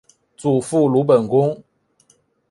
[0.35, 1.63] 祖父鲁本恭。